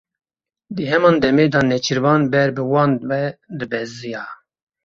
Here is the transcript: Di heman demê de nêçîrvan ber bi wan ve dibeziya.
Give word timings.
Di 0.75 0.83
heman 0.91 1.15
demê 1.23 1.45
de 1.53 1.61
nêçîrvan 1.69 2.21
ber 2.33 2.49
bi 2.55 2.63
wan 2.71 2.91
ve 3.09 3.23
dibeziya. 3.57 4.23